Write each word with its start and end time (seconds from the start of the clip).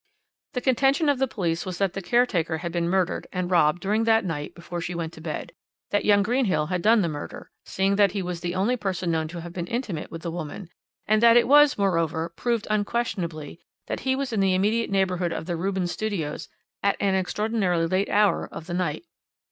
"The 0.53 0.61
contention 0.61 1.09
of 1.09 1.19
the 1.19 1.27
police 1.27 1.63
was 1.63 1.77
that 1.77 1.93
the 1.93 2.01
caretaker 2.01 2.57
had 2.57 2.71
been 2.71 2.89
murdered 2.89 3.27
and 3.31 3.51
robbed 3.51 3.81
during 3.83 4.05
that 4.05 4.25
night 4.25 4.55
before 4.55 4.81
she 4.81 4.95
went 4.95 5.13
to 5.13 5.21
bed, 5.21 5.51
that 5.91 6.05
young 6.05 6.23
Greenhill 6.23 6.65
had 6.69 6.81
done 6.81 7.01
the 7.03 7.07
murder, 7.07 7.51
seeing 7.67 7.97
that 7.97 8.13
he 8.13 8.23
was 8.23 8.39
the 8.39 8.55
only 8.55 8.75
person 8.75 9.11
known 9.11 9.27
to 9.27 9.41
have 9.41 9.53
been 9.53 9.67
intimate 9.67 10.09
with 10.09 10.23
the 10.23 10.31
woman, 10.31 10.69
and 11.05 11.21
that 11.21 11.37
it 11.37 11.47
was, 11.47 11.77
moreover, 11.77 12.29
proved 12.35 12.65
unquestionably 12.71 13.59
that 13.85 13.99
he 13.99 14.15
was 14.15 14.33
in 14.33 14.39
the 14.39 14.55
immediate 14.55 14.89
neighbourhood 14.89 15.31
of 15.31 15.45
the 15.45 15.55
Rubens 15.55 15.91
Studios 15.91 16.49
at 16.81 16.97
an 16.99 17.13
extraordinarily 17.13 17.85
late 17.85 18.09
hour 18.09 18.49
of 18.51 18.65
the 18.65 18.73
night. 18.73 19.03